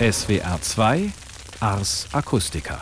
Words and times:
SWR 0.00 0.58
2 0.62 1.12
Ars 1.60 2.08
Acustica. 2.12 2.80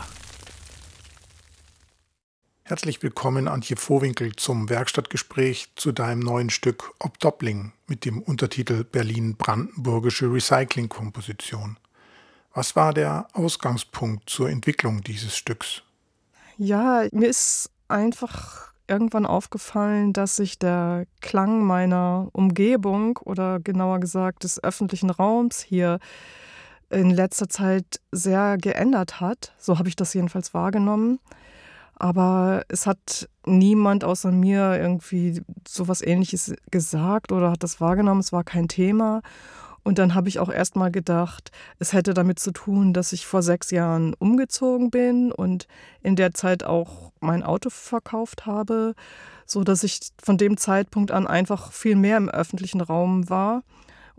Herzlich 2.63 3.03
willkommen, 3.03 3.49
Antje 3.49 3.75
Vohwinkel, 3.75 4.37
zum 4.37 4.69
Werkstattgespräch 4.69 5.67
zu 5.75 5.91
deinem 5.91 6.21
neuen 6.21 6.49
Stück 6.49 6.93
Obdoppling 6.97 7.73
mit 7.87 8.05
dem 8.05 8.21
Untertitel 8.21 8.85
Berlin-Brandenburgische 8.85 10.31
Recycling-Komposition. 10.31 11.75
Was 12.53 12.77
war 12.77 12.93
der 12.93 13.27
Ausgangspunkt 13.33 14.29
zur 14.29 14.49
Entwicklung 14.49 15.01
dieses 15.01 15.35
Stücks? 15.35 15.83
Ja, 16.57 17.03
mir 17.11 17.27
ist 17.27 17.69
einfach 17.89 18.71
irgendwann 18.87 19.25
aufgefallen, 19.25 20.13
dass 20.13 20.37
sich 20.37 20.57
der 20.57 21.05
Klang 21.19 21.65
meiner 21.65 22.29
Umgebung 22.31 23.17
oder 23.17 23.59
genauer 23.59 23.99
gesagt 23.99 24.45
des 24.45 24.63
öffentlichen 24.63 25.09
Raums 25.09 25.59
hier 25.59 25.99
in 26.89 27.11
letzter 27.11 27.49
Zeit 27.49 27.99
sehr 28.11 28.57
geändert 28.57 29.19
hat. 29.19 29.53
So 29.57 29.77
habe 29.77 29.89
ich 29.89 29.95
das 29.95 30.13
jedenfalls 30.13 30.53
wahrgenommen. 30.53 31.19
Aber 31.95 32.63
es 32.69 32.87
hat 32.87 33.29
niemand 33.45 34.03
außer 34.03 34.31
mir 34.31 34.77
irgendwie 34.79 35.41
sowas 35.67 36.01
ähnliches 36.01 36.53
gesagt 36.71 37.31
oder 37.31 37.51
hat 37.51 37.63
das 37.63 37.81
wahrgenommen. 37.81 38.21
Es 38.21 38.31
war 38.31 38.43
kein 38.43 38.69
Thema. 38.69 39.21
Und 39.83 39.97
dann 39.97 40.13
habe 40.13 40.29
ich 40.29 40.39
auch 40.39 40.49
erst 40.49 40.75
mal 40.75 40.91
gedacht, 40.91 41.51
es 41.77 41.93
hätte 41.93 42.13
damit 42.13 42.39
zu 42.39 42.51
tun, 42.51 42.93
dass 42.93 43.13
ich 43.13 43.25
vor 43.25 43.41
sechs 43.41 43.71
Jahren 43.71 44.13
umgezogen 44.13 44.91
bin 44.91 45.31
und 45.31 45.67
in 46.01 46.15
der 46.15 46.33
Zeit 46.33 46.63
auch 46.63 47.11
mein 47.21 47.43
Auto 47.43 47.69
verkauft 47.69 48.45
habe, 48.45 48.93
so 49.45 49.63
dass 49.63 49.83
ich 49.83 49.99
von 50.21 50.37
dem 50.37 50.57
Zeitpunkt 50.57 51.11
an 51.11 51.27
einfach 51.27 51.71
viel 51.71 51.95
mehr 51.95 52.17
im 52.17 52.29
öffentlichen 52.29 52.81
Raum 52.81 53.29
war 53.29 53.63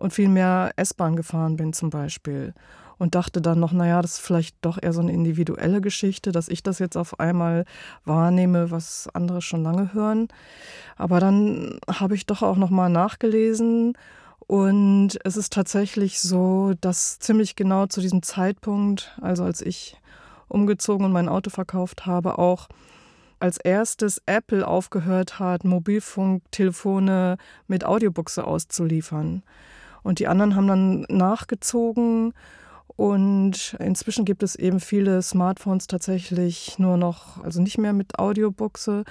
und 0.00 0.12
viel 0.12 0.28
mehr 0.28 0.72
S-Bahn 0.76 1.14
gefahren 1.14 1.56
bin 1.56 1.72
zum 1.72 1.90
Beispiel 1.90 2.54
und 2.98 3.14
dachte 3.14 3.40
dann 3.40 3.60
noch, 3.60 3.72
naja, 3.72 4.02
das 4.02 4.14
ist 4.14 4.20
vielleicht 4.20 4.56
doch 4.62 4.78
eher 4.80 4.92
so 4.92 5.00
eine 5.00 5.12
individuelle 5.12 5.80
Geschichte, 5.80 6.32
dass 6.32 6.48
ich 6.48 6.62
das 6.62 6.78
jetzt 6.78 6.96
auf 6.96 7.20
einmal 7.20 7.64
wahrnehme, 8.04 8.70
was 8.70 9.08
andere 9.14 9.40
schon 9.40 9.62
lange 9.62 9.94
hören. 9.94 10.28
Aber 10.96 11.20
dann 11.20 11.78
habe 11.88 12.14
ich 12.14 12.26
doch 12.26 12.42
auch 12.42 12.56
noch 12.56 12.70
mal 12.70 12.88
nachgelesen 12.88 13.94
und 14.46 15.18
es 15.24 15.36
ist 15.36 15.52
tatsächlich 15.52 16.20
so, 16.20 16.72
dass 16.80 17.18
ziemlich 17.18 17.56
genau 17.56 17.86
zu 17.86 18.00
diesem 18.00 18.22
Zeitpunkt, 18.22 19.16
also 19.20 19.44
als 19.44 19.60
ich 19.60 19.96
umgezogen 20.48 21.06
und 21.06 21.12
mein 21.12 21.28
Auto 21.28 21.50
verkauft 21.50 22.04
habe, 22.06 22.38
auch 22.38 22.68
als 23.38 23.56
erstes 23.56 24.20
Apple 24.26 24.66
aufgehört 24.66 25.38
hat, 25.38 25.64
Mobilfunktelefone 25.64 27.36
mit 27.66 27.84
Audiobuchse 27.84 28.46
auszuliefern. 28.46 29.42
Und 30.02 30.18
die 30.18 30.28
anderen 30.28 30.56
haben 30.56 30.66
dann 30.66 31.00
nachgezogen 31.08 32.32
und 33.00 33.76
inzwischen 33.78 34.26
gibt 34.26 34.42
es 34.42 34.56
eben 34.56 34.78
viele 34.78 35.22
Smartphones 35.22 35.86
tatsächlich 35.86 36.78
nur 36.78 36.98
noch, 36.98 37.42
also 37.42 37.62
nicht 37.62 37.78
mehr 37.78 37.94
mit 37.94 38.18
Audiobuchse. 38.18 39.04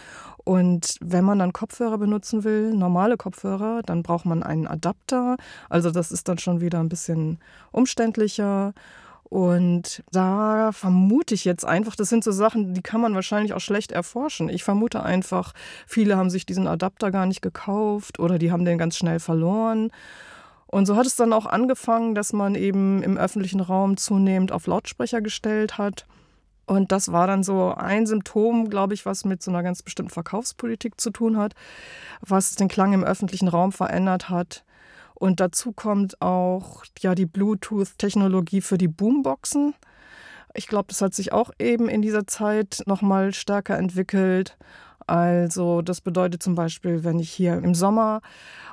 Und 0.44 0.98
wenn 1.02 1.26
man 1.26 1.40
dann 1.40 1.54
Kopfhörer 1.54 1.98
benutzen 1.98 2.44
will, 2.44 2.76
normale 2.76 3.18
Kopfhörer, 3.18 3.82
dann 3.84 4.04
braucht 4.04 4.26
man 4.26 4.44
einen 4.44 4.68
Adapter. 4.68 5.38
Also 5.70 5.90
das 5.90 6.12
ist 6.12 6.28
dann 6.28 6.38
schon 6.38 6.62
wieder 6.62 6.80
ein 6.80 6.88
bisschen 6.88 7.40
umständlicher. 7.72 8.76
Und 9.24 10.04
da 10.12 10.72
vermute 10.72 11.34
ich 11.34 11.44
jetzt 11.44 11.66
einfach, 11.66 11.96
das 11.96 12.10
sind 12.10 12.24
so 12.24 12.32
Sachen, 12.32 12.76
die 12.76 12.84
kann 12.84 13.02
man 13.02 13.16
wahrscheinlich 13.16 13.54
auch 13.54 13.60
schlecht 13.60 13.92
erforschen. 13.92 14.50
Ich 14.50 14.64
vermute 14.64 15.02
einfach, 15.02 15.54
viele 15.88 16.16
haben 16.16 16.30
sich 16.30 16.46
diesen 16.46 16.68
Adapter 16.68 17.10
gar 17.10 17.26
nicht 17.26 17.42
gekauft 17.42 18.20
oder 18.20 18.38
die 18.38 18.52
haben 18.52 18.66
den 18.66 18.78
ganz 18.78 18.98
schnell 18.98 19.20
verloren. 19.20 19.90
Und 20.72 20.86
so 20.86 20.96
hat 20.96 21.08
es 21.08 21.16
dann 21.16 21.34
auch 21.34 21.48
angefangen, 21.48 22.14
dass 22.14 22.32
man 22.32 22.54
eben 22.54 23.02
im 23.02 23.18
öffentlichen 23.18 23.60
Raum 23.60 23.98
zunehmend 23.98 24.52
auf 24.52 24.68
Lautsprecher 24.68 25.20
gestellt 25.20 25.80
hat. 25.80 26.06
Und 26.68 26.92
das 26.92 27.12
war 27.12 27.26
dann 27.26 27.42
so 27.42 27.74
ein 27.74 28.06
Symptom, 28.06 28.70
glaube 28.70 28.94
ich, 28.94 29.04
was 29.04 29.26
mit 29.26 29.42
so 29.42 29.50
einer 29.50 29.64
ganz 29.64 29.82
bestimmten 29.82 30.12
Verkaufspolitik 30.12 31.02
zu 31.02 31.10
tun 31.10 31.38
hat, 31.38 31.56
was 32.22 32.54
den 32.54 32.68
Klang 32.68 32.94
im 32.94 33.04
öffentlichen 33.04 33.48
Raum 33.48 33.72
verändert 33.72 34.30
hat. 34.30 34.64
Und 35.16 35.40
dazu 35.40 35.72
kommt 35.72 36.22
auch 36.22 36.84
ja 37.00 37.16
die 37.16 37.26
Bluetooth-Technologie 37.26 38.62
für 38.62 38.78
die 38.78 38.88
Boomboxen. 38.88 39.74
Ich 40.54 40.68
glaube, 40.68 40.90
das 40.90 41.02
hat 41.02 41.16
sich 41.16 41.34
auch 41.34 41.50
eben 41.58 41.90
in 41.90 42.04
dieser 42.04 42.28
Zeit 42.28 42.84
noch 42.86 43.02
mal 43.02 43.34
stärker 43.34 43.76
entwickelt. 43.76 44.56
Also 45.10 45.82
das 45.82 46.02
bedeutet 46.02 46.44
zum 46.44 46.54
Beispiel, 46.54 47.04
wenn 47.04 47.18
ich 47.18 47.32
hier 47.32 47.56
im 47.56 47.74
Sommer 47.74 48.22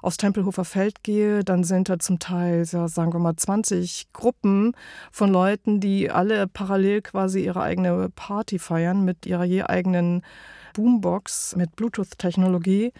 aufs 0.02 0.18
Tempelhofer 0.18 0.66
Feld 0.66 1.02
gehe, 1.02 1.42
dann 1.42 1.64
sind 1.64 1.88
da 1.88 1.98
zum 1.98 2.18
Teil, 2.18 2.66
ja, 2.70 2.88
sagen 2.88 3.14
wir 3.14 3.20
mal, 3.20 3.36
20 3.36 4.08
Gruppen 4.12 4.72
von 5.10 5.30
Leuten, 5.32 5.80
die 5.80 6.10
alle 6.10 6.46
parallel 6.46 7.00
quasi 7.00 7.42
ihre 7.42 7.62
eigene 7.62 8.10
Party 8.14 8.58
feiern 8.58 9.02
mit 9.02 9.24
ihrer 9.24 9.44
je 9.44 9.62
eigenen 9.62 10.20
Boombox 10.74 11.56
mit 11.56 11.74
Bluetooth-Technologie. 11.74 12.92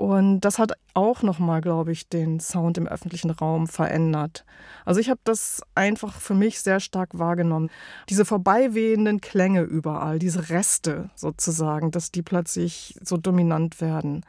Und 0.00 0.40
das 0.40 0.58
hat 0.58 0.72
auch 0.94 1.22
nochmal, 1.22 1.60
glaube 1.60 1.92
ich, 1.92 2.08
den 2.08 2.40
Sound 2.40 2.78
im 2.78 2.86
öffentlichen 2.86 3.30
Raum 3.30 3.66
verändert. 3.66 4.46
Also 4.86 4.98
ich 4.98 5.10
habe 5.10 5.20
das 5.24 5.60
einfach 5.74 6.18
für 6.18 6.32
mich 6.32 6.62
sehr 6.62 6.80
stark 6.80 7.18
wahrgenommen. 7.18 7.68
Diese 8.08 8.24
vorbeiwehenden 8.24 9.20
Klänge 9.20 9.60
überall, 9.60 10.18
diese 10.18 10.48
Reste 10.48 11.10
sozusagen, 11.16 11.90
dass 11.90 12.12
die 12.12 12.22
plötzlich 12.22 12.98
so 13.02 13.18
dominant 13.18 13.82
werden. 13.82 14.24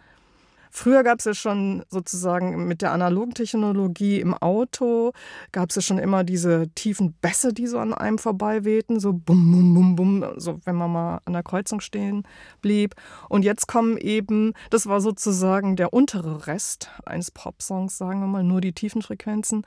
Früher 0.71 1.03
gab 1.03 1.19
es 1.19 1.25
ja 1.25 1.33
schon 1.33 1.83
sozusagen 1.89 2.67
mit 2.67 2.81
der 2.81 2.93
analogen 2.93 3.33
Technologie 3.33 4.19
im 4.21 4.33
Auto, 4.33 5.11
gab 5.51 5.69
es 5.69 5.75
ja 5.75 5.81
schon 5.81 5.97
immer 5.97 6.23
diese 6.23 6.69
tiefen 6.69 7.13
Bässe, 7.21 7.53
die 7.53 7.67
so 7.67 7.77
an 7.77 7.93
einem 7.93 8.17
vorbei 8.17 8.63
wehten, 8.63 8.99
so 8.99 9.11
bum, 9.11 9.51
bum, 9.51 9.73
bum, 9.73 9.95
bum, 9.95 10.33
so 10.37 10.59
wenn 10.63 10.75
man 10.77 10.91
mal 10.91 11.21
an 11.25 11.33
der 11.33 11.43
Kreuzung 11.43 11.81
stehen 11.81 12.23
blieb. 12.61 12.95
Und 13.27 13.43
jetzt 13.43 13.67
kommen 13.67 13.97
eben, 13.97 14.53
das 14.69 14.87
war 14.87 15.01
sozusagen 15.01 15.75
der 15.75 15.93
untere 15.93 16.47
Rest 16.47 16.89
eines 17.05 17.31
Popsongs, 17.31 17.97
sagen 17.97 18.21
wir 18.21 18.27
mal, 18.27 18.43
nur 18.43 18.61
die 18.61 18.73
tiefen 18.73 19.01
Frequenzen. 19.01 19.65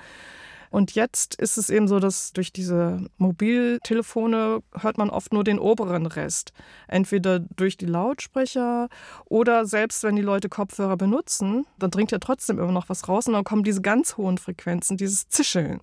Und 0.74 0.96
jetzt 0.96 1.36
ist 1.36 1.56
es 1.56 1.70
eben 1.70 1.86
so, 1.86 2.00
dass 2.00 2.32
durch 2.32 2.52
diese 2.52 3.06
Mobiltelefone 3.16 4.58
hört 4.76 4.98
man 4.98 5.08
oft 5.08 5.32
nur 5.32 5.44
den 5.44 5.60
oberen 5.60 6.04
Rest. 6.06 6.52
Entweder 6.88 7.38
durch 7.38 7.76
die 7.76 7.86
Lautsprecher 7.86 8.88
oder 9.26 9.66
selbst 9.66 10.02
wenn 10.02 10.16
die 10.16 10.22
Leute 10.22 10.48
Kopfhörer 10.48 10.96
benutzen, 10.96 11.64
dann 11.78 11.92
dringt 11.92 12.10
ja 12.10 12.18
trotzdem 12.18 12.58
immer 12.58 12.72
noch 12.72 12.88
was 12.88 13.08
raus 13.08 13.28
und 13.28 13.34
dann 13.34 13.44
kommen 13.44 13.62
diese 13.62 13.82
ganz 13.82 14.16
hohen 14.16 14.36
Frequenzen, 14.36 14.96
dieses 14.96 15.28
Zischeln 15.28 15.80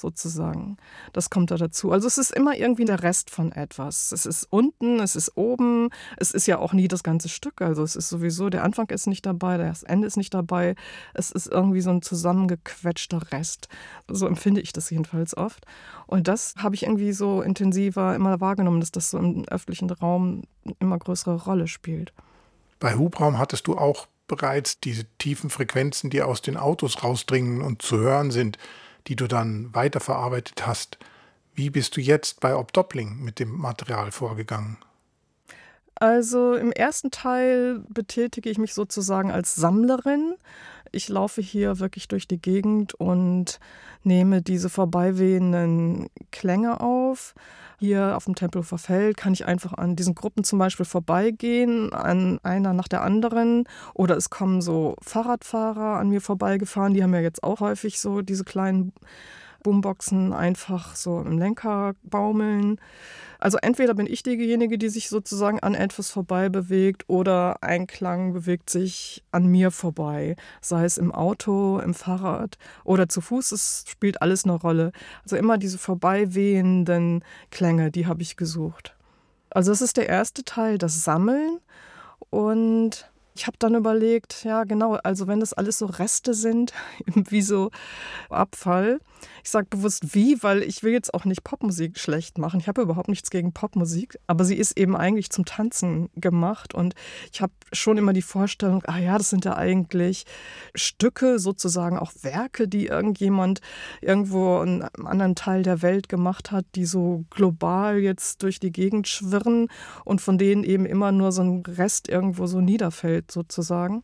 sozusagen. 0.00 0.76
Das 1.12 1.30
kommt 1.30 1.50
da 1.50 1.56
dazu. 1.56 1.92
Also 1.92 2.06
es 2.06 2.18
ist 2.18 2.32
immer 2.32 2.56
irgendwie 2.56 2.84
der 2.84 3.02
Rest 3.02 3.30
von 3.30 3.52
etwas. 3.52 4.12
Es 4.12 4.26
ist 4.26 4.46
unten, 4.50 5.00
es 5.00 5.16
ist 5.16 5.36
oben, 5.36 5.90
es 6.16 6.32
ist 6.32 6.46
ja 6.46 6.58
auch 6.58 6.72
nie 6.72 6.88
das 6.88 7.02
ganze 7.02 7.28
Stück. 7.28 7.62
Also 7.62 7.82
es 7.82 7.96
ist 7.96 8.08
sowieso, 8.08 8.50
der 8.50 8.64
Anfang 8.64 8.88
ist 8.90 9.06
nicht 9.06 9.26
dabei, 9.26 9.58
das 9.58 9.82
Ende 9.82 10.06
ist 10.06 10.16
nicht 10.16 10.34
dabei. 10.34 10.74
Es 11.14 11.30
ist 11.30 11.46
irgendwie 11.46 11.80
so 11.80 11.90
ein 11.90 12.02
zusammengequetschter 12.02 13.32
Rest. 13.32 13.68
So 14.08 14.26
empfinde 14.26 14.60
ich 14.60 14.72
das 14.72 14.90
jedenfalls 14.90 15.36
oft. 15.36 15.66
Und 16.06 16.28
das 16.28 16.54
habe 16.56 16.74
ich 16.74 16.84
irgendwie 16.84 17.12
so 17.12 17.42
intensiver 17.42 18.14
immer 18.14 18.40
wahrgenommen, 18.40 18.80
dass 18.80 18.92
das 18.92 19.10
so 19.10 19.18
im 19.18 19.44
öffentlichen 19.48 19.90
Raum 19.90 20.42
immer 20.78 20.98
größere 20.98 21.44
Rolle 21.44 21.66
spielt. 21.68 22.12
Bei 22.78 22.94
Hubraum 22.94 23.38
hattest 23.38 23.66
du 23.66 23.76
auch 23.76 24.06
bereits 24.28 24.80
diese 24.80 25.04
tiefen 25.18 25.50
Frequenzen, 25.50 26.10
die 26.10 26.22
aus 26.22 26.42
den 26.42 26.56
Autos 26.56 27.02
rausdringen 27.02 27.62
und 27.62 27.82
zu 27.82 27.98
hören 27.98 28.30
sind 28.30 28.58
die 29.06 29.16
du 29.16 29.26
dann 29.26 29.74
weiterverarbeitet 29.74 30.66
hast. 30.66 30.98
Wie 31.54 31.70
bist 31.70 31.96
du 31.96 32.00
jetzt 32.00 32.40
bei 32.40 32.54
Obdoppling 32.54 33.22
mit 33.22 33.38
dem 33.38 33.50
Material 33.50 34.12
vorgegangen? 34.12 34.78
Also 35.94 36.54
im 36.54 36.72
ersten 36.72 37.10
Teil 37.10 37.82
betätige 37.88 38.50
ich 38.50 38.58
mich 38.58 38.74
sozusagen 38.74 39.30
als 39.30 39.54
Sammlerin. 39.54 40.34
Ich 40.92 41.08
laufe 41.08 41.40
hier 41.40 41.78
wirklich 41.78 42.08
durch 42.08 42.28
die 42.28 42.40
Gegend 42.40 42.94
und 42.94 43.60
nehme 44.02 44.42
diese 44.42 44.68
vorbeiwehenden 44.68 46.08
Klänge 46.30 46.80
auf. 46.80 47.34
Hier 47.78 48.16
auf 48.16 48.24
dem 48.24 48.34
Tempelhofer 48.34 48.78
Feld 48.78 49.16
kann 49.16 49.34
ich 49.34 49.44
einfach 49.44 49.74
an 49.74 49.96
diesen 49.96 50.14
Gruppen 50.14 50.44
zum 50.44 50.58
Beispiel 50.58 50.86
vorbeigehen, 50.86 51.92
an 51.92 52.40
einer 52.42 52.72
nach 52.72 52.88
der 52.88 53.02
anderen. 53.02 53.64
Oder 53.92 54.16
es 54.16 54.30
kommen 54.30 54.62
so 54.62 54.96
Fahrradfahrer 55.02 55.98
an 55.98 56.08
mir 56.08 56.22
vorbeigefahren, 56.22 56.94
die 56.94 57.02
haben 57.02 57.12
ja 57.14 57.20
jetzt 57.20 57.42
auch 57.42 57.60
häufig 57.60 58.00
so 58.00 58.22
diese 58.22 58.44
kleinen 58.44 58.92
Boomboxen 59.66 60.32
einfach 60.32 60.94
so 60.94 61.20
im 61.20 61.38
Lenker 61.38 61.94
baumeln. 62.04 62.80
Also 63.40 63.58
entweder 63.60 63.94
bin 63.94 64.06
ich 64.06 64.22
diejenige, 64.22 64.78
die 64.78 64.88
sich 64.88 65.08
sozusagen 65.08 65.58
an 65.58 65.74
etwas 65.74 66.08
vorbei 66.08 66.48
bewegt 66.48 67.02
oder 67.08 67.64
ein 67.64 67.88
Klang 67.88 68.32
bewegt 68.32 68.70
sich 68.70 69.24
an 69.32 69.46
mir 69.46 69.72
vorbei, 69.72 70.36
sei 70.60 70.84
es 70.84 70.98
im 70.98 71.10
Auto, 71.10 71.80
im 71.80 71.94
Fahrrad 71.94 72.58
oder 72.84 73.08
zu 73.08 73.20
Fuß, 73.20 73.50
es 73.50 73.84
spielt 73.88 74.22
alles 74.22 74.44
eine 74.44 74.54
Rolle. 74.54 74.92
Also 75.24 75.34
immer 75.34 75.58
diese 75.58 75.78
vorbeiwehenden 75.78 77.24
Klänge, 77.50 77.90
die 77.90 78.06
habe 78.06 78.22
ich 78.22 78.36
gesucht. 78.36 78.94
Also 79.50 79.72
das 79.72 79.80
ist 79.80 79.96
der 79.96 80.08
erste 80.08 80.44
Teil, 80.44 80.78
das 80.78 81.02
Sammeln 81.02 81.58
und 82.30 83.10
ich 83.36 83.46
habe 83.46 83.56
dann 83.58 83.74
überlegt, 83.74 84.44
ja 84.44 84.64
genau, 84.64 84.94
also 84.94 85.26
wenn 85.26 85.40
das 85.40 85.52
alles 85.52 85.78
so 85.78 85.86
Reste 85.86 86.32
sind, 86.32 86.72
wie 87.06 87.42
so 87.42 87.70
Abfall. 88.30 89.00
Ich 89.44 89.50
sage 89.50 89.66
bewusst 89.70 90.14
wie, 90.14 90.42
weil 90.42 90.62
ich 90.62 90.82
will 90.82 90.92
jetzt 90.92 91.14
auch 91.14 91.24
nicht 91.24 91.44
Popmusik 91.44 91.98
schlecht 91.98 92.38
machen. 92.38 92.60
Ich 92.60 92.68
habe 92.68 92.82
überhaupt 92.82 93.08
nichts 93.08 93.30
gegen 93.30 93.52
Popmusik, 93.52 94.18
aber 94.26 94.44
sie 94.44 94.56
ist 94.56 94.76
eben 94.78 94.96
eigentlich 94.96 95.30
zum 95.30 95.44
Tanzen 95.44 96.10
gemacht 96.16 96.74
und 96.74 96.94
ich 97.32 97.40
habe 97.40 97.52
schon 97.72 97.98
immer 97.98 98.12
die 98.12 98.22
Vorstellung, 98.22 98.82
ah 98.86 98.98
ja, 98.98 99.16
das 99.18 99.30
sind 99.30 99.44
ja 99.44 99.56
eigentlich 99.56 100.24
Stücke, 100.74 101.38
sozusagen 101.38 101.98
auch 101.98 102.12
Werke, 102.22 102.68
die 102.68 102.86
irgendjemand 102.86 103.60
irgendwo 104.00 104.62
in 104.62 104.82
einem 104.82 105.06
anderen 105.06 105.34
Teil 105.34 105.62
der 105.62 105.82
Welt 105.82 106.08
gemacht 106.08 106.50
hat, 106.50 106.64
die 106.74 106.86
so 106.86 107.24
global 107.30 107.98
jetzt 107.98 108.42
durch 108.42 108.60
die 108.60 108.72
Gegend 108.72 109.08
schwirren 109.08 109.68
und 110.04 110.20
von 110.20 110.38
denen 110.38 110.64
eben 110.64 110.86
immer 110.86 111.12
nur 111.12 111.32
so 111.32 111.42
ein 111.42 111.62
Rest 111.66 112.08
irgendwo 112.08 112.46
so 112.46 112.60
niederfällt 112.60 113.25
sozusagen. 113.30 114.02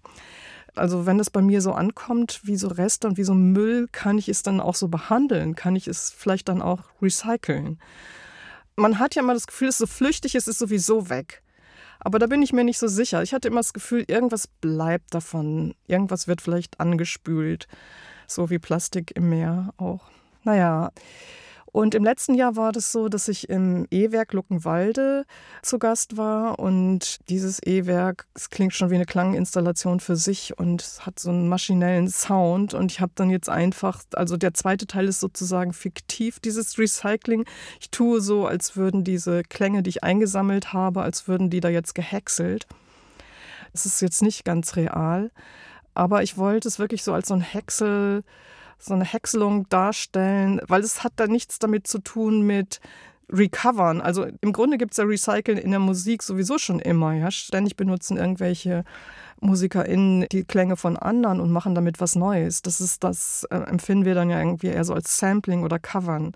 Also 0.75 1.05
wenn 1.05 1.21
es 1.21 1.31
bei 1.31 1.43
mir 1.43 1.61
so 1.61 1.73
ankommt, 1.73 2.41
wie 2.45 2.57
so 2.57 2.69
Reste 2.69 3.07
und 3.07 3.19
wie 3.19 3.25
so 3.25 3.35
Müll, 3.35 3.89
kann 3.93 4.17
ich 4.17 4.29
es 4.29 4.43
dann 4.43 4.61
auch 4.61 4.75
so 4.75 4.89
behandeln? 4.89 5.55
Kann 5.55 5.77
ich 5.77 5.87
es 5.87 6.11
vielleicht 6.11 6.49
dann 6.49 6.63
auch 6.63 6.81
recyceln? 7.01 7.79
Man 8.77 8.99
hat 8.99 9.15
ja 9.15 9.23
immer 9.23 9.35
das 9.35 9.47
Gefühl, 9.47 9.69
es 9.69 9.75
ist 9.75 9.79
so 9.79 9.87
flüchtig, 9.87 10.35
es 10.35 10.49
ist 10.49 10.59
sowieso 10.59 11.11
weg. 11.11 11.43
Aber 12.01 12.19
da 12.19 12.27
bin 12.27 12.43
ich 12.43 12.53
mir 12.53 12.65
nicht 12.65 12.79
so 12.79 12.89
sicher. 12.89 13.23
Ich 13.23 13.35
hatte 13.35 13.49
immer 13.49 13.61
das 13.61 13.75
Gefühl, 13.75 14.05
irgendwas 14.09 14.47
bleibt 14.49 15.15
davon. 15.15 15.75
Irgendwas 15.87 16.27
wird 16.27 16.41
vielleicht 16.41 16.81
angespült. 16.81 17.69
So 18.27 18.51
wie 18.51 18.59
Plastik 18.59 19.13
im 19.15 19.29
Meer 19.29 19.75
auch. 19.77 20.01
Naja, 20.43 20.91
und 21.73 21.95
im 21.95 22.05
letzten 22.05 22.35
Jahr 22.35 22.55
war 22.57 22.71
das 22.71 22.93
so, 22.93 23.09
dass 23.09 23.29
ich 23.29 23.49
im 23.49 23.87
E-Werk 23.91 24.35
Luckenwalde 24.35 25.25
zu 25.63 25.79
Gast 25.79 26.19
war. 26.19 26.59
Und 26.59 27.27
dieses 27.31 27.63
E-Werk, 27.63 28.27
es 28.35 28.51
klingt 28.51 28.75
schon 28.75 28.91
wie 28.91 28.97
eine 28.97 29.07
Klanginstallation 29.07 29.99
für 29.99 30.17
sich 30.17 30.59
und 30.59 30.85
hat 31.01 31.19
so 31.19 31.31
einen 31.31 31.49
maschinellen 31.49 32.09
Sound. 32.09 32.75
Und 32.75 32.93
ich 32.93 33.01
habe 33.01 33.13
dann 33.15 33.31
jetzt 33.31 33.49
einfach, 33.49 34.03
also 34.13 34.37
der 34.37 34.53
zweite 34.53 34.87
Teil 34.87 35.09
ist 35.09 35.21
sozusagen 35.21 35.73
fiktiv, 35.73 36.41
dieses 36.41 36.79
Recycling. 36.79 37.47
Ich 37.81 37.91
tue 37.91 38.21
so, 38.21 38.47
als 38.47 38.77
würden 38.77 39.03
diese 39.03 39.43
Klänge, 39.43 39.83
die 39.83 39.91
ich 39.91 40.05
eingesammelt 40.05 40.75
habe, 40.75 41.01
als 41.01 41.27
würden 41.27 41.49
die 41.49 41.61
da 41.61 41.71
jetzt 41.71 41.95
gehäckselt. 41.95 42.67
Es 43.73 43.87
ist 43.87 44.03
jetzt 44.03 44.21
nicht 44.21 44.45
ganz 44.45 44.77
real. 44.77 45.31
Aber 45.95 46.23
ich 46.23 46.37
wollte 46.37 46.69
es 46.69 46.79
wirklich 46.79 47.03
so 47.03 47.15
als 47.15 47.29
so 47.29 47.35
ein 47.35 47.41
Häcksel 47.41 48.25
so 48.85 48.95
eine 48.95 49.05
Häckselung 49.05 49.69
darstellen, 49.69 50.61
weil 50.67 50.83
es 50.83 51.05
hat 51.05 51.13
da 51.17 51.27
nichts 51.27 51.59
damit 51.59 51.87
zu 51.87 51.99
tun 51.99 52.43
mit 52.43 52.81
Recovern. 53.33 54.01
Also 54.01 54.27
im 54.41 54.53
Grunde 54.53 54.79
gibt 54.79 54.93
es 54.93 54.99
ja 54.99 55.05
Recyceln 55.05 55.59
in 55.59 55.71
der 55.71 55.81
Musik 55.81 56.23
sowieso 56.23 56.59
schon 56.59 56.81
immer. 56.81 57.15
Ja? 57.15 57.31
Ständig 57.31 57.77
benutzen 57.77 58.17
irgendwelche 58.17 58.85
MusikerInnen 59.41 60.27
die 60.31 60.45
Klänge 60.45 60.77
von 60.77 60.97
anderen 60.97 61.41
und 61.41 61.51
machen 61.51 61.75
damit 61.75 62.01
was 62.01 62.15
Neues. 62.15 62.63
Das 62.63 62.81
ist 62.81 63.03
das, 63.03 63.45
äh, 63.51 63.57
empfinden 63.57 64.05
wir 64.05 64.15
dann 64.15 64.31
ja 64.31 64.39
irgendwie 64.39 64.69
eher 64.69 64.85
so 64.85 64.95
als 64.95 65.19
Sampling 65.19 65.65
oder 65.65 65.79
Covern. 65.79 66.33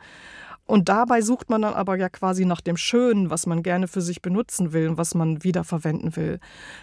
Und 0.67 0.89
dabei 0.89 1.21
sucht 1.21 1.49
man 1.49 1.63
dann 1.63 1.75
aber 1.75 1.97
ja 1.97 2.09
quasi 2.09 2.45
nach 2.45 2.61
dem 2.61 2.77
Schönen, 2.77 3.31
was 3.31 3.47
man 3.47 3.63
gerne 3.63 3.87
für 3.87 4.01
sich 4.01 4.21
benutzen 4.21 4.73
will 4.73 4.89
und 4.89 4.99
was 4.99 5.15
man 5.15 5.45
wiederverwenden 5.45 6.17
will. 6.17 6.41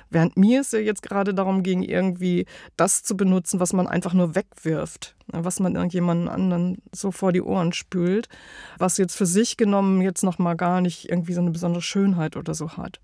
Während 0.09 0.37
mir 0.37 0.61
es 0.61 0.71
ja 0.71 0.79
jetzt 0.79 1.03
gerade 1.03 1.33
darum 1.33 1.63
ging, 1.63 1.83
irgendwie 1.83 2.45
das 2.77 3.03
zu 3.03 3.17
benutzen, 3.17 3.59
was 3.59 3.73
man 3.73 3.87
einfach 3.87 4.13
nur 4.13 4.35
wegwirft, 4.35 5.15
ne, 5.31 5.43
was 5.43 5.59
man 5.59 5.75
irgendjemanden 5.75 6.29
anderen 6.29 6.77
so 6.93 7.11
vor 7.11 7.33
die 7.33 7.41
Ohren 7.41 7.73
spült, 7.73 8.29
was 8.77 8.97
jetzt 8.97 9.17
für 9.17 9.25
sich 9.25 9.57
genommen 9.57 10.01
jetzt 10.01 10.23
nochmal 10.23 10.55
gar 10.55 10.79
nicht 10.79 11.09
irgendwie 11.09 11.33
so 11.33 11.41
eine 11.41 11.51
besondere 11.51 11.81
Schönheit 11.81 12.37
oder 12.37 12.53
so 12.53 12.77
hat. 12.77 13.01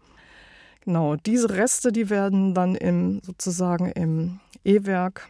Genau, 0.85 1.17
diese 1.17 1.49
Reste, 1.49 1.91
die 1.91 2.09
werden 2.09 2.53
dann 2.53 2.75
im 2.75 3.19
sozusagen 3.21 3.91
im 3.91 4.39
E-Werk 4.63 5.27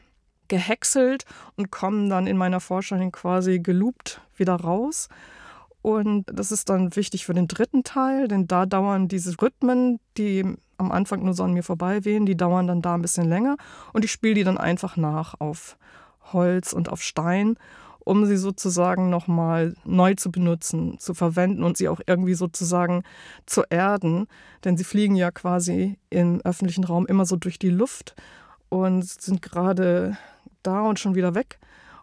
gehäckselt 0.48 1.26
und 1.56 1.72
kommen 1.72 2.10
dann 2.10 2.28
in 2.28 2.38
meiner 2.38 2.60
Vorstellung 2.60 3.12
quasi 3.12 3.60
geloopt 3.60 4.22
wieder 4.36 4.56
raus. 4.56 5.10
Und 5.82 6.26
das 6.32 6.52
ist 6.52 6.70
dann 6.70 6.96
wichtig 6.96 7.26
für 7.26 7.34
den 7.34 7.48
dritten 7.48 7.84
Teil, 7.84 8.28
denn 8.28 8.48
da 8.48 8.66
dauern 8.66 9.08
diese 9.08 9.42
Rhythmen, 9.42 10.00
die 10.18 10.44
am 10.78 10.92
Anfang 10.92 11.24
nur 11.24 11.34
so 11.34 11.44
an 11.44 11.54
mir 11.54 11.64
vorbei 11.64 12.06
wehen, 12.06 12.26
die 12.26 12.38
dauern 12.38 12.68
dann 12.68 12.82
da 12.82 12.96
ein 12.96 13.02
bisschen 13.02 13.28
länger. 13.28 13.58
Und 13.94 14.06
ich 14.06 14.12
spiele 14.12 14.36
die 14.36 14.44
dann 14.44 14.58
einfach 14.58 14.98
nach 14.98 15.36
auf 15.40 15.78
Holz 16.34 16.74
und 16.74 16.90
auf 16.90 17.02
Stein, 17.02 17.56
um 18.00 18.26
sie 18.26 18.38
sozusagen 18.38 19.10
nochmal 19.10 19.76
neu 19.86 20.16
zu 20.16 20.32
benutzen, 20.32 20.98
zu 21.00 21.14
verwenden 21.14 21.64
und 21.64 21.78
sie 21.78 21.90
auch 21.90 22.02
irgendwie 22.08 22.34
sozusagen 22.34 23.04
zu 23.46 23.64
erden. 23.70 24.28
Denn 24.64 24.78
sie 24.78 24.84
fliegen 24.84 25.16
ja 25.16 25.32
quasi 25.32 25.98
im 26.10 26.42
öffentlichen 26.42 26.84
Raum 26.84 27.06
immer 27.06 27.26
so 27.26 27.36
durch 27.36 27.60
die 27.60 27.70
Luft 27.70 28.16
und 28.70 29.06
sind 29.06 29.42
gerade 29.42 30.18
da 30.64 30.82
und 30.82 31.00
schon 31.00 31.16
wieder 31.16 31.36
weg. 31.36 31.60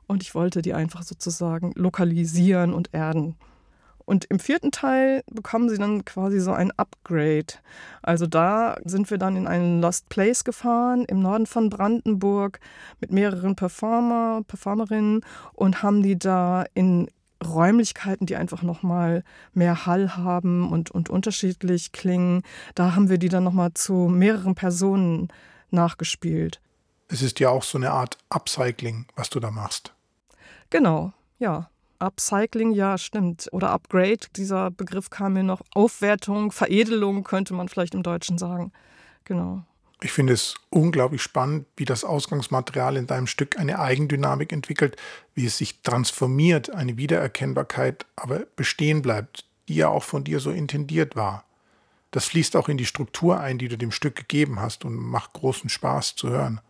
Und 0.06 0.22
ich 0.22 0.34
wollte 0.34 0.62
die 0.62 0.74
einfach 0.74 1.02
sozusagen 1.02 1.72
lokalisieren 1.74 2.72
und 2.72 2.90
erden. 2.92 3.36
Und 4.06 4.24
im 4.26 4.38
vierten 4.38 4.70
Teil 4.70 5.22
bekommen 5.30 5.68
sie 5.68 5.78
dann 5.78 6.04
quasi 6.04 6.38
so 6.38 6.52
ein 6.52 6.70
Upgrade. 6.78 7.46
Also 8.02 8.26
da 8.26 8.76
sind 8.84 9.10
wir 9.10 9.18
dann 9.18 9.36
in 9.36 9.48
einen 9.48 9.82
Lost 9.82 10.08
Place 10.08 10.44
gefahren 10.44 11.04
im 11.04 11.20
Norden 11.20 11.46
von 11.46 11.68
Brandenburg 11.68 12.60
mit 13.00 13.10
mehreren 13.10 13.56
Performer, 13.56 14.42
Performerinnen 14.46 15.22
und 15.54 15.82
haben 15.82 16.02
die 16.02 16.16
da 16.18 16.64
in 16.72 17.08
Räumlichkeiten, 17.44 18.26
die 18.26 18.36
einfach 18.36 18.62
nochmal 18.62 19.24
mehr 19.52 19.86
Hall 19.86 20.16
haben 20.16 20.70
und, 20.70 20.90
und 20.90 21.10
unterschiedlich 21.10 21.90
klingen. 21.90 22.42
Da 22.76 22.94
haben 22.94 23.08
wir 23.08 23.18
die 23.18 23.28
dann 23.28 23.44
nochmal 23.44 23.74
zu 23.74 23.92
mehreren 24.08 24.54
Personen 24.54 25.28
nachgespielt. 25.70 26.60
Es 27.08 27.22
ist 27.22 27.40
ja 27.40 27.50
auch 27.50 27.64
so 27.64 27.76
eine 27.76 27.90
Art 27.90 28.18
Upcycling, 28.30 29.06
was 29.16 29.30
du 29.30 29.40
da 29.40 29.50
machst. 29.50 29.92
Genau, 30.70 31.12
ja. 31.38 31.70
Upcycling, 31.98 32.72
ja, 32.72 32.98
stimmt. 32.98 33.48
Oder 33.52 33.70
Upgrade, 33.70 34.20
dieser 34.36 34.70
Begriff 34.70 35.10
kam 35.10 35.34
mir 35.34 35.42
noch. 35.42 35.62
Aufwertung, 35.74 36.52
Veredelung 36.52 37.24
könnte 37.24 37.54
man 37.54 37.68
vielleicht 37.68 37.94
im 37.94 38.02
Deutschen 38.02 38.38
sagen. 38.38 38.72
Genau. 39.24 39.62
Ich 40.02 40.12
finde 40.12 40.34
es 40.34 40.54
unglaublich 40.68 41.22
spannend, 41.22 41.66
wie 41.76 41.86
das 41.86 42.04
Ausgangsmaterial 42.04 42.96
in 42.96 43.06
deinem 43.06 43.26
Stück 43.26 43.58
eine 43.58 43.78
Eigendynamik 43.78 44.52
entwickelt, 44.52 44.96
wie 45.34 45.46
es 45.46 45.56
sich 45.56 45.80
transformiert, 45.82 46.70
eine 46.70 46.98
Wiedererkennbarkeit 46.98 48.04
aber 48.14 48.40
bestehen 48.56 49.00
bleibt, 49.00 49.46
die 49.68 49.76
ja 49.76 49.88
auch 49.88 50.02
von 50.02 50.22
dir 50.22 50.40
so 50.40 50.50
intendiert 50.50 51.16
war. 51.16 51.44
Das 52.10 52.26
fließt 52.26 52.56
auch 52.56 52.68
in 52.68 52.76
die 52.76 52.86
Struktur 52.86 53.40
ein, 53.40 53.58
die 53.58 53.68
du 53.68 53.78
dem 53.78 53.90
Stück 53.90 54.16
gegeben 54.16 54.60
hast 54.60 54.84
und 54.84 54.94
macht 54.94 55.32
großen 55.32 55.70
Spaß 55.70 56.14
zu 56.14 56.28
hören. 56.28 56.60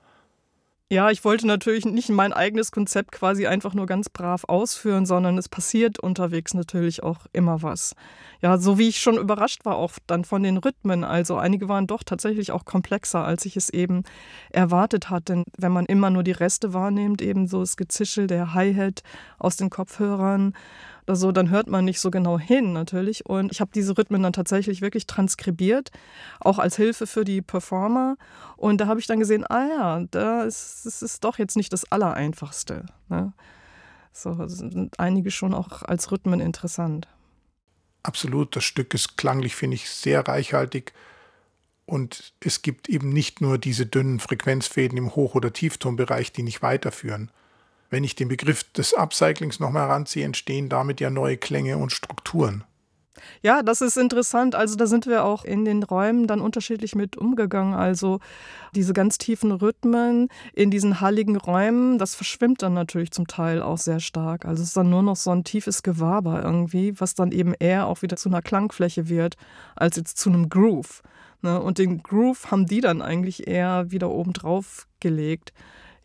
Ja, 0.88 1.10
ich 1.10 1.24
wollte 1.24 1.48
natürlich 1.48 1.84
nicht 1.84 2.10
mein 2.10 2.32
eigenes 2.32 2.70
Konzept 2.70 3.10
quasi 3.10 3.48
einfach 3.48 3.74
nur 3.74 3.86
ganz 3.86 4.08
brav 4.08 4.44
ausführen, 4.44 5.04
sondern 5.04 5.36
es 5.36 5.48
passiert 5.48 5.98
unterwegs 5.98 6.54
natürlich 6.54 7.02
auch 7.02 7.26
immer 7.32 7.60
was. 7.60 7.96
Ja, 8.40 8.56
so 8.56 8.78
wie 8.78 8.86
ich 8.88 9.00
schon 9.00 9.16
überrascht 9.16 9.64
war 9.64 9.74
auch 9.74 9.94
dann 10.06 10.24
von 10.24 10.44
den 10.44 10.58
Rhythmen. 10.58 11.02
Also 11.02 11.38
einige 11.38 11.68
waren 11.68 11.88
doch 11.88 12.04
tatsächlich 12.04 12.52
auch 12.52 12.64
komplexer, 12.64 13.24
als 13.24 13.46
ich 13.46 13.56
es 13.56 13.68
eben 13.70 14.04
erwartet 14.50 15.10
hatte. 15.10 15.32
Denn 15.32 15.44
wenn 15.58 15.72
man 15.72 15.86
immer 15.86 16.10
nur 16.10 16.22
die 16.22 16.30
Reste 16.30 16.72
wahrnimmt, 16.72 17.20
eben 17.20 17.48
so 17.48 17.58
das 17.58 17.76
Gezischel 17.76 18.28
der 18.28 18.54
Hi-Hat 18.54 19.02
aus 19.40 19.56
den 19.56 19.70
Kopfhörern 19.70 20.54
oder 21.06 21.16
so, 21.16 21.30
dann 21.30 21.50
hört 21.50 21.68
man 21.68 21.84
nicht 21.84 22.00
so 22.00 22.10
genau 22.10 22.38
hin 22.38 22.72
natürlich. 22.72 23.26
Und 23.26 23.52
ich 23.52 23.60
habe 23.60 23.70
diese 23.74 23.96
Rhythmen 23.96 24.22
dann 24.22 24.32
tatsächlich 24.32 24.80
wirklich 24.80 25.06
transkribiert, 25.06 25.90
auch 26.40 26.58
als 26.58 26.76
Hilfe 26.76 27.06
für 27.06 27.24
die 27.24 27.42
Performer. 27.42 28.16
Und 28.56 28.80
da 28.80 28.88
habe 28.88 28.98
ich 28.98 29.06
dann 29.06 29.20
gesehen, 29.20 29.44
ah 29.48 29.66
ja, 29.66 30.04
das, 30.10 30.84
ist 30.84 31.24
doch 31.24 31.38
jetzt 31.38 31.56
nicht 31.56 31.72
das 31.72 31.90
Allereinfachste. 31.92 32.86
Ne? 33.08 33.32
So 34.12 34.48
sind 34.48 34.98
einige 34.98 35.30
schon 35.30 35.54
auch 35.54 35.82
als 35.82 36.10
Rhythmen 36.10 36.40
interessant. 36.40 37.06
Absolut, 38.02 38.56
das 38.56 38.64
Stück 38.64 38.94
ist 38.94 39.16
klanglich, 39.16 39.54
finde 39.54 39.76
ich, 39.76 39.90
sehr 39.90 40.26
reichhaltig. 40.26 40.92
Und 41.86 42.32
es 42.40 42.62
gibt 42.62 42.88
eben 42.88 43.10
nicht 43.10 43.40
nur 43.40 43.58
diese 43.58 43.86
dünnen 43.86 44.18
Frequenzfäden 44.18 44.98
im 44.98 45.14
Hoch- 45.14 45.36
oder 45.36 45.52
Tieftonbereich, 45.52 46.32
die 46.32 46.42
nicht 46.42 46.62
weiterführen. 46.62 47.30
Wenn 47.90 48.04
ich 48.04 48.14
den 48.14 48.28
Begriff 48.28 48.64
des 48.72 48.94
Upcyclings 48.94 49.60
nochmal 49.60 49.88
heranziehe, 49.88 50.24
entstehen 50.24 50.68
damit 50.68 51.00
ja 51.00 51.10
neue 51.10 51.36
Klänge 51.36 51.78
und 51.78 51.92
Strukturen. 51.92 52.64
Ja, 53.42 53.62
das 53.62 53.80
ist 53.80 53.96
interessant. 53.96 54.54
Also 54.54 54.76
da 54.76 54.86
sind 54.86 55.06
wir 55.06 55.24
auch 55.24 55.44
in 55.44 55.64
den 55.64 55.82
Räumen 55.82 56.26
dann 56.26 56.40
unterschiedlich 56.40 56.94
mit 56.94 57.16
umgegangen. 57.16 57.74
Also 57.74 58.20
diese 58.74 58.92
ganz 58.92 59.18
tiefen 59.18 59.52
Rhythmen 59.52 60.28
in 60.52 60.70
diesen 60.70 61.00
halligen 61.00 61.36
Räumen, 61.36 61.98
das 61.98 62.14
verschwimmt 62.14 62.62
dann 62.62 62.74
natürlich 62.74 63.10
zum 63.10 63.26
Teil 63.26 63.62
auch 63.62 63.78
sehr 63.78 64.00
stark. 64.00 64.44
Also 64.44 64.62
es 64.62 64.68
ist 64.68 64.76
dann 64.76 64.90
nur 64.90 65.02
noch 65.02 65.16
so 65.16 65.30
ein 65.30 65.44
tiefes 65.44 65.82
Gewaber 65.82 66.42
irgendwie, 66.42 66.98
was 67.00 67.14
dann 67.14 67.32
eben 67.32 67.54
eher 67.54 67.86
auch 67.86 68.02
wieder 68.02 68.16
zu 68.16 68.28
einer 68.28 68.42
Klangfläche 68.42 69.08
wird, 69.08 69.36
als 69.74 69.96
jetzt 69.96 70.18
zu 70.18 70.30
einem 70.30 70.48
Groove. 70.48 71.02
Ne? 71.42 71.60
Und 71.60 71.78
den 71.78 72.02
Groove 72.02 72.50
haben 72.50 72.66
die 72.66 72.80
dann 72.80 73.02
eigentlich 73.02 73.46
eher 73.46 73.90
wieder 73.90 74.10
oben 74.10 74.32
drauf 74.32 74.86
gelegt 75.00 75.52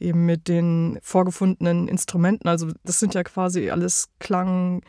eben 0.01 0.25
mit 0.25 0.47
den 0.47 0.99
vorgefundenen 1.01 1.87
Instrumenten. 1.87 2.47
Also 2.47 2.69
das 2.83 2.99
sind 2.99 3.13
ja 3.13 3.23
quasi 3.23 3.69
alles 3.69 4.09
Klang. 4.19 4.81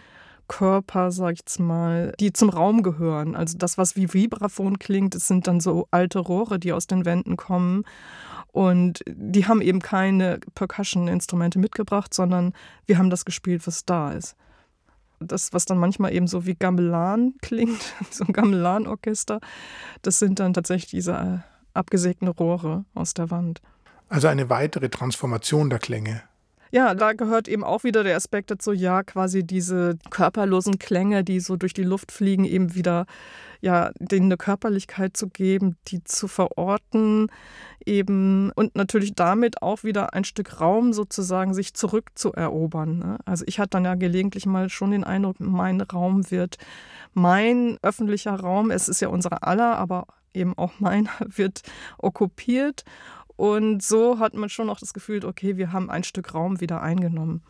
Körper, 0.49 1.13
sag 1.13 1.33
ich 1.33 1.39
jetzt 1.39 1.61
mal, 1.61 2.13
die 2.21 2.33
zum 2.33 2.51
Raum 2.51 2.83
gehören. 2.83 3.35
Also 3.35 3.57
das, 3.57 3.79
was 3.79 3.97
wie 3.97 4.13
Vibraphon 4.13 4.79
klingt, 4.79 5.15
das 5.15 5.27
sind 5.27 5.47
dann 5.47 5.61
so 5.61 5.87
alte 5.91 6.19
Rohre, 6.19 6.59
die 6.59 6.75
aus 6.75 6.87
den 6.87 7.07
Wänden 7.07 7.37
kommen. 7.39 7.85
Und 8.49 9.01
die 9.07 9.47
haben 9.47 9.63
eben 9.63 9.81
keine 9.81 10.41
Percussion-Instrumente 10.55 11.59
mitgebracht, 11.59 12.13
sondern 12.13 12.53
wir 12.87 12.99
haben 12.99 13.09
das 13.09 13.25
gespielt, 13.25 13.67
was 13.67 13.87
da 13.87 14.13
ist. 14.13 14.37
Das, 15.21 15.55
was 15.55 15.65
dann 15.65 15.79
manchmal 15.79 16.13
eben 16.13 16.27
so 16.27 16.45
wie 16.45 16.55
Gamelan 16.55 17.35
klingt, 17.41 17.95
so 18.11 18.25
ein 18.25 18.35
Gamelan-Orchester, 18.35 19.41
das 20.03 20.19
sind 20.19 20.39
dann 20.39 20.53
tatsächlich 20.53 20.91
diese 20.91 21.13
äh, 21.13 21.39
abgesägten 21.73 22.29
Rohre 22.29 22.85
aus 22.95 23.15
der 23.15 23.31
Wand. 23.31 23.63
Also 24.13 24.29
eine 24.29 24.51
weitere 24.51 24.91
Transformation 24.91 25.71
der 25.71 25.79
Klänge. 25.79 26.23
Ja, 26.71 26.95
da 26.95 27.15
gehört 27.15 27.49
eben 27.49 27.65
auch 27.65 27.83
wieder 27.83 28.05
der 28.05 28.15
Aspekt 28.15 28.51
dazu, 28.51 28.73
ja, 28.73 29.03
quasi 29.03 29.43
diese 29.43 29.97
körperlosen 30.11 30.79
Klänge, 30.79 31.25
die 31.25 31.41
so 31.41 31.57
durch 31.57 31.73
die 31.73 31.83
Luft 31.83 32.13
fliegen, 32.13 32.45
eben 32.45 32.75
wieder, 32.75 33.07
ja, 33.63 33.91
denen 33.99 34.27
eine 34.27 34.37
Körperlichkeit 34.37 35.17
zu 35.17 35.29
geben, 35.29 35.77
die 35.89 36.05
zu 36.05 36.29
verorten, 36.29 37.29
eben 37.87 38.53
und 38.55 38.77
natürlich 38.77 39.15
damit 39.15 39.63
auch 39.63 39.83
wieder 39.83 40.13
ein 40.13 40.25
Stück 40.25 40.61
Raum 40.61 40.93
sozusagen 40.93 41.55
sich 41.55 41.73
zurückzuerobern. 41.73 42.99
Ne? 42.99 43.19
Also 43.25 43.45
ich 43.47 43.59
hatte 43.59 43.71
dann 43.71 43.87
ja 43.87 43.95
gelegentlich 43.95 44.45
mal 44.45 44.69
schon 44.69 44.91
den 44.91 45.05
Eindruck, 45.05 45.41
mein 45.41 45.81
Raum 45.81 46.31
wird 46.31 46.59
mein 47.15 47.79
öffentlicher 47.81 48.35
Raum, 48.35 48.71
es 48.71 48.91
ist 48.91 49.01
ja 49.01 49.09
unser 49.09 49.47
aller, 49.47 49.79
aber 49.79 50.07
eben 50.35 50.57
auch 50.57 50.73
meiner, 50.79 51.11
wird 51.21 51.63
okkupiert 51.99 52.85
und 53.43 53.83
so 53.83 54.21
hat 54.21 54.35
man 54.35 54.49
schon 54.49 54.71
auch 54.71 54.79
das 54.79 54.95
Gefühl, 54.95 55.25
okay, 55.25 55.57
wir 55.57 55.73
haben 55.73 55.91
ein 55.91 56.05
Stück 56.05 56.33
Raum 56.33 56.61
wieder 56.61 56.81
eingenommen. 56.81 57.43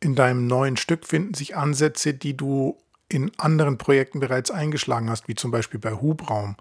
In 0.00 0.16
deinem 0.16 0.48
neuen 0.48 0.76
Stück 0.76 1.06
finden 1.06 1.34
sich 1.34 1.54
Ansätze, 1.54 2.14
die 2.14 2.36
du 2.36 2.76
in 3.08 3.30
anderen 3.38 3.78
Projekten 3.78 4.18
bereits 4.18 4.50
eingeschlagen 4.50 5.08
hast, 5.08 5.28
wie 5.28 5.36
zum 5.36 5.52
Beispiel 5.52 5.78
bei 5.78 5.92
Hubraum. 5.92 6.56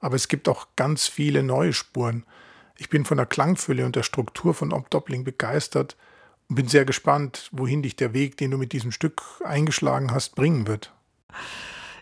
Aber 0.00 0.16
es 0.16 0.28
gibt 0.28 0.48
auch 0.48 0.68
ganz 0.76 1.08
viele 1.08 1.42
neue 1.42 1.74
Spuren. 1.74 2.24
Ich 2.78 2.88
bin 2.88 3.04
von 3.04 3.18
der 3.18 3.26
Klangfülle 3.26 3.84
und 3.84 3.96
der 3.96 4.02
Struktur 4.02 4.54
von 4.54 4.72
Obdoppling 4.72 5.24
begeistert 5.24 5.98
und 6.48 6.56
bin 6.56 6.68
sehr 6.68 6.86
gespannt, 6.86 7.50
wohin 7.52 7.82
dich 7.82 7.96
der 7.96 8.14
Weg, 8.14 8.38
den 8.38 8.50
du 8.50 8.56
mit 8.56 8.72
diesem 8.72 8.92
Stück 8.92 9.20
eingeschlagen 9.44 10.10
hast, 10.10 10.36
bringen 10.36 10.66
wird. 10.66 10.94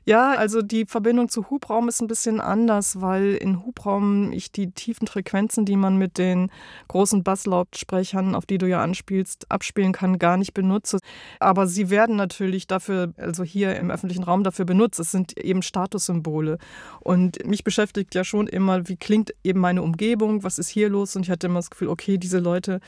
Ja, 0.08 0.34
also 0.34 0.62
die 0.62 0.86
Verbindung 0.86 1.28
zu 1.28 1.50
Hubraum 1.50 1.88
ist 1.88 2.00
ein 2.00 2.06
bisschen 2.06 2.40
anders, 2.40 3.00
weil 3.00 3.34
in 3.34 3.66
Hubraum 3.66 4.30
ich 4.30 4.52
die 4.52 4.70
tiefen 4.70 5.08
Frequenzen, 5.08 5.64
die 5.64 5.74
man 5.74 5.96
mit 5.96 6.16
den 6.16 6.52
großen 6.86 7.24
Basslautsprechern, 7.24 8.36
auf 8.36 8.46
die 8.46 8.58
du 8.58 8.68
ja 8.68 8.80
anspielst, 8.84 9.50
abspielen 9.50 9.90
kann, 9.90 10.20
gar 10.20 10.36
nicht 10.36 10.54
benutze. 10.54 11.00
Aber 11.40 11.66
sie 11.66 11.90
werden 11.90 12.14
natürlich 12.14 12.68
dafür, 12.68 13.14
also 13.16 13.42
hier 13.42 13.74
im 13.74 13.90
öffentlichen 13.90 14.22
Raum 14.22 14.44
dafür 14.44 14.64
benutzt. 14.64 15.00
Es 15.00 15.10
sind 15.10 15.36
eben 15.38 15.60
Statussymbole. 15.62 16.58
Und 17.00 17.44
mich 17.44 17.64
beschäftigt 17.64 18.14
ja 18.14 18.22
schon 18.22 18.46
immer, 18.46 18.88
wie 18.88 18.96
klingt 18.96 19.34
eben 19.42 19.58
meine 19.58 19.82
Umgebung, 19.82 20.44
was 20.44 20.60
ist 20.60 20.68
hier 20.68 20.88
los? 20.88 21.16
Und 21.16 21.22
ich 21.22 21.30
hatte 21.32 21.48
immer 21.48 21.58
das 21.58 21.70
Gefühl, 21.70 21.88
okay, 21.88 22.16
diese 22.16 22.38
Leute, 22.38 22.78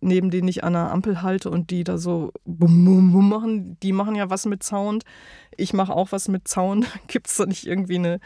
neben 0.00 0.30
denen 0.30 0.46
ich 0.46 0.62
an 0.62 0.74
der 0.74 0.92
Ampel 0.92 1.22
halte 1.22 1.50
und 1.50 1.72
die 1.72 1.82
da 1.82 1.98
so 1.98 2.30
bum, 2.44 2.84
bum, 2.84 3.10
bum 3.10 3.28
machen, 3.28 3.76
die 3.82 3.92
machen 3.92 4.14
ja 4.14 4.30
was 4.30 4.46
mit 4.46 4.62
Sound. 4.62 5.02
Ich 5.58 5.74
mache 5.74 5.92
auch 5.92 6.12
was 6.12 6.28
mit 6.28 6.48
schauen, 6.48 6.86
gibt 7.08 7.26
es 7.26 7.36
da 7.36 7.44
nicht 7.44 7.66
irgendwie 7.66 7.96
eine 7.96 8.20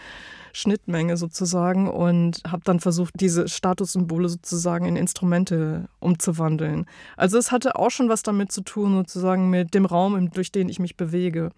Schnittmenge 0.52 1.16
sozusagen 1.16 1.88
und 1.88 2.42
habe 2.46 2.62
dann 2.64 2.78
versucht, 2.78 3.14
diese 3.18 3.48
Statussymbole 3.48 4.28
sozusagen 4.28 4.84
in 4.84 4.96
Instrumente 4.96 5.88
umzuwandeln. 5.98 6.86
Also 7.16 7.38
es 7.38 7.50
hatte 7.50 7.76
auch 7.76 7.90
schon 7.90 8.08
was 8.08 8.22
damit 8.22 8.52
zu 8.52 8.60
tun, 8.60 8.94
sozusagen 8.94 9.50
mit 9.50 9.74
dem 9.74 9.86
Raum, 9.86 10.30
durch 10.30 10.52
den 10.52 10.68
ich 10.68 10.78
mich 10.78 10.96
bewege. 10.96 11.50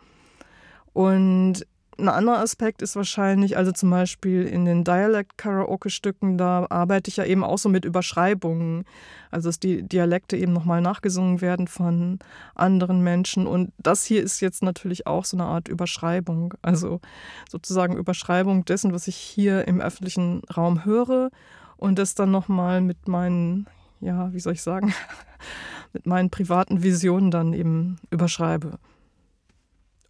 Und 0.92 1.66
ein 1.98 2.08
anderer 2.08 2.38
Aspekt 2.38 2.82
ist 2.82 2.96
wahrscheinlich, 2.96 3.56
also 3.56 3.72
zum 3.72 3.90
Beispiel 3.90 4.44
in 4.44 4.64
den 4.64 4.84
Dialekt-Karaoke-Stücken, 4.84 6.38
da 6.38 6.66
arbeite 6.68 7.08
ich 7.08 7.16
ja 7.16 7.24
eben 7.24 7.44
auch 7.44 7.58
so 7.58 7.68
mit 7.68 7.84
Überschreibungen. 7.84 8.84
Also 9.30 9.48
dass 9.48 9.58
die 9.58 9.82
Dialekte 9.82 10.36
eben 10.36 10.52
nochmal 10.52 10.80
nachgesungen 10.80 11.40
werden 11.40 11.66
von 11.66 12.20
anderen 12.54 13.02
Menschen. 13.02 13.46
Und 13.46 13.72
das 13.78 14.04
hier 14.04 14.22
ist 14.22 14.40
jetzt 14.40 14.62
natürlich 14.62 15.06
auch 15.06 15.24
so 15.24 15.36
eine 15.36 15.46
Art 15.46 15.68
Überschreibung. 15.68 16.54
Also 16.62 17.00
sozusagen 17.48 17.96
Überschreibung 17.96 18.64
dessen, 18.64 18.92
was 18.92 19.08
ich 19.08 19.16
hier 19.16 19.66
im 19.66 19.80
öffentlichen 19.80 20.42
Raum 20.56 20.84
höre 20.84 21.30
und 21.76 21.98
das 21.98 22.14
dann 22.14 22.30
nochmal 22.30 22.80
mit 22.80 23.08
meinen, 23.08 23.66
ja, 24.00 24.32
wie 24.32 24.40
soll 24.40 24.52
ich 24.52 24.62
sagen, 24.62 24.94
mit 25.92 26.06
meinen 26.06 26.30
privaten 26.30 26.82
Visionen 26.82 27.30
dann 27.30 27.52
eben 27.52 27.98
überschreibe 28.10 28.78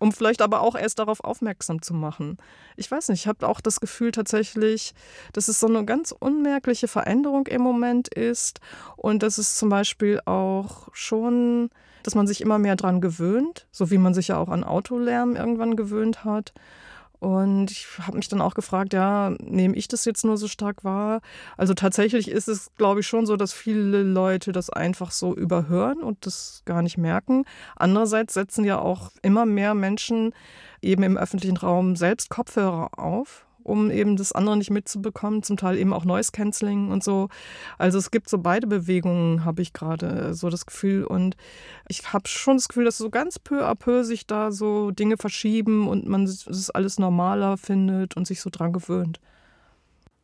um 0.05 0.13
vielleicht 0.13 0.43
aber 0.43 0.61
auch 0.61 0.77
erst 0.77 0.99
darauf 0.99 1.25
aufmerksam 1.25 1.81
zu 1.81 1.95
machen. 1.95 2.37
Ich 2.77 2.91
weiß 2.91 3.09
nicht, 3.09 3.21
ich 3.21 3.27
habe 3.27 3.49
auch 3.49 3.63
das 3.63 3.81
Gefühl 3.81 4.13
tatsächlich, 4.13 4.95
dass 5.33 5.49
es 5.49 5.59
so 5.59 5.67
eine 5.67 5.87
ganz 5.87 6.13
unmerkliche 6.13 6.89
Veränderung 6.89 7.47
im 7.47 7.63
Moment 7.63 8.09
ist 8.09 8.61
und 8.97 9.23
dass 9.23 9.39
es 9.39 9.57
zum 9.57 9.71
Beispiel 9.71 10.21
auch 10.27 10.89
schon, 10.93 11.71
dass 12.03 12.15
man 12.15 12.27
sich 12.27 12.43
immer 12.43 12.59
mehr 12.59 12.77
daran 12.77 13.01
gewöhnt, 13.01 13.67
so 13.73 13.91
wie 13.91 13.97
man 13.97 14.13
sich 14.13 14.29
ja 14.29 14.37
auch 14.37 14.51
an 14.51 14.63
Autolärm 14.63 15.37
irgendwann 15.37 15.75
gewöhnt 15.75 16.23
hat. 16.23 16.53
Und 17.25 17.71
ich 17.71 17.87
habe 18.01 18.19
mich 18.19 18.29
dann 18.29 18.43
auch 18.43 18.53
gefragt, 18.53 18.93
ja, 18.93 19.35
nehme 19.41 19.75
ich 19.77 19.89
das 19.89 20.05
jetzt 20.05 20.27
nur 20.27 20.37
so 20.37 20.47
stark 20.47 20.85
wahr? 20.85 21.23
Also 21.57 21.73
tatsächlich 21.73 22.31
ist 22.31 22.49
es, 22.49 22.71
glaube 22.77 23.01
ich, 23.01 23.07
schon 23.07 23.25
so, 23.25 23.39
dass 23.39 23.55
viele 23.55 24.03
Leute 24.03 24.53
das 24.53 24.69
einfach 24.69 25.11
so 25.11 25.35
überhören 25.35 26.03
und 26.03 26.27
das 26.27 26.61
gar 26.67 26.83
nicht 26.83 26.99
merken. 26.99 27.47
Andererseits 27.77 28.35
setzen 28.35 28.63
ja 28.63 28.79
auch 28.79 29.11
immer 29.23 29.47
mehr 29.47 29.73
Menschen 29.73 30.35
eben 30.83 31.03
im 31.03 31.17
öffentlichen 31.17 31.57
Raum 31.57 31.97
selbst 31.97 32.29
Kopfhörer 32.29 32.91
auf 32.99 33.47
um 33.65 33.91
eben 33.91 34.17
das 34.17 34.33
andere 34.33 34.57
nicht 34.57 34.71
mitzubekommen, 34.71 35.43
zum 35.43 35.57
Teil 35.57 35.77
eben 35.79 35.93
auch 35.93 36.05
Noise 36.05 36.31
Cancelling 36.33 36.91
und 36.91 37.03
so. 37.03 37.29
Also 37.79 37.99
es 37.99 38.11
gibt 38.11 38.29
so 38.29 38.39
beide 38.39 38.67
Bewegungen, 38.67 39.45
habe 39.45 39.63
ich 39.63 39.73
gerade 39.73 40.35
so 40.35 40.51
das 40.51 40.67
Gefühl. 40.67 41.05
Und 41.05 41.37
ich 41.89 42.13
habe 42.13 42.29
schon 42.29 42.57
das 42.59 42.69
Gefühl, 42.69 42.85
dass 42.85 42.99
so 42.99 43.11
ganz 43.11 43.39
peu 43.39 43.67
à 43.67 43.75
peu 43.75 44.05
sich 44.05 44.27
da 44.27 44.53
so 44.53 44.91
Dinge 44.91 45.17
verschieben 45.17 45.89
und 45.89 46.07
man 46.07 46.25
es 46.25 46.71
alles 46.71 46.99
normaler 46.99 47.57
findet 47.57 48.17
und 48.17 48.27
sich 48.27 48.41
so 48.41 48.51
dran 48.51 48.73
gewöhnt. 48.73 49.21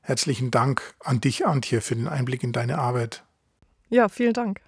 Herzlichen 0.02 0.50
Dank 0.50 0.94
an 1.00 1.20
dich, 1.20 1.47
Antje, 1.47 1.80
für 1.80 1.94
den 1.94 2.09
Einblick 2.09 2.42
in 2.42 2.52
deine 2.52 2.78
Arbeit. 2.78 3.25
Ja, 3.88 4.09
vielen 4.09 4.32
Dank. 4.32 4.61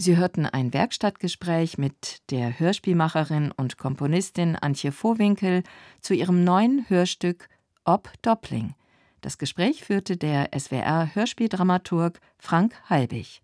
Sie 0.00 0.16
hörten 0.16 0.46
ein 0.46 0.72
Werkstattgespräch 0.72 1.76
mit 1.76 2.22
der 2.30 2.58
Hörspielmacherin 2.58 3.52
und 3.54 3.76
Komponistin 3.76 4.56
Antje 4.56 4.92
Vohwinkel 4.92 5.62
zu 6.00 6.14
ihrem 6.14 6.42
neuen 6.42 6.88
Hörstück 6.88 7.50
Ob 7.84 8.10
Doppling. 8.22 8.74
Das 9.20 9.36
Gespräch 9.36 9.84
führte 9.84 10.16
der 10.16 10.58
SWR 10.58 11.14
Hörspieldramaturg 11.14 12.18
Frank 12.38 12.72
Halbig. 12.88 13.42